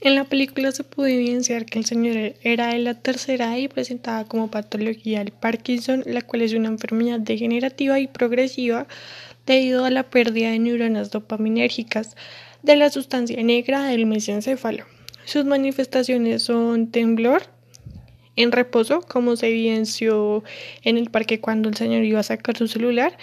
[0.00, 4.24] En la película se pudo evidenciar que el señor era de la tercera y presentaba
[4.24, 8.86] como patología el Parkinson, la cual es una enfermedad degenerativa y progresiva
[9.44, 12.14] debido a la pérdida de neuronas dopaminérgicas
[12.62, 14.84] de la sustancia negra del mesencéfalo.
[15.24, 17.42] Sus manifestaciones son temblor
[18.36, 20.44] en reposo, como se evidenció
[20.84, 23.18] en el parque cuando el señor iba a sacar su celular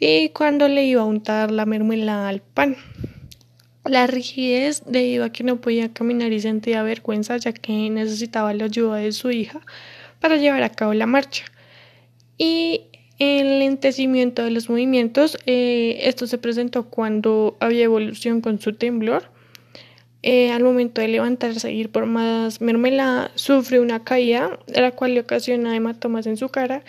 [0.00, 2.76] y cuando le iba a untar la mermelada al pan.
[3.88, 8.66] La rigidez debido a que no podía caminar y sentía vergüenza ya que necesitaba la
[8.66, 9.60] ayuda de su hija
[10.20, 11.44] para llevar a cabo la marcha.
[12.36, 12.82] Y
[13.18, 19.24] el lentecimiento de los movimientos, eh, esto se presentó cuando había evolución con su temblor.
[20.22, 25.14] Eh, al momento de levantarse e ir por más mermelada, sufre una caída, la cual
[25.14, 26.82] le ocasiona hematomas en su cara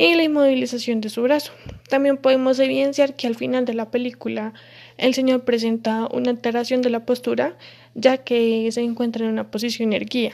[0.00, 1.52] y la inmovilización de su brazo.
[1.90, 4.54] También podemos evidenciar que al final de la película
[4.96, 7.54] el señor presenta una alteración de la postura,
[7.94, 10.32] ya que se encuentra en una posición erguida.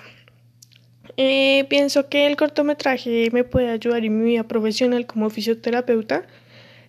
[1.16, 6.26] Eh, pienso que el cortometraje me puede ayudar en mi vida profesional como fisioterapeuta,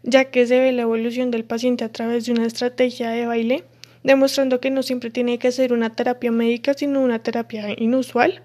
[0.04, 3.64] ya que se ve la evolución del paciente a través de una estrategia de baile,
[4.04, 8.44] demostrando que no siempre tiene que ser una terapia médica, sino una terapia inusual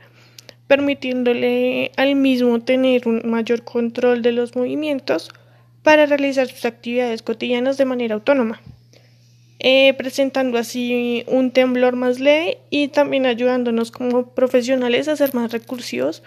[0.72, 5.28] permitiéndole al mismo tener un mayor control de los movimientos
[5.82, 8.62] para realizar sus actividades cotidianas de manera autónoma,
[9.58, 15.52] eh, presentando así un temblor más leve y también ayudándonos como profesionales a ser más
[15.52, 16.22] recursivos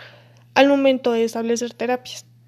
[0.53, 2.23] al momento de establecer terapias.